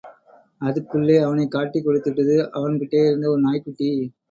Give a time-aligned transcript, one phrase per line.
[0.61, 3.91] அதுக்குள்ளே அவனைக் காட்டிக் கொடுத்திட்டுது அவன் கிட்டேயிருந்த ஒரு நாய்க்குட்டி...!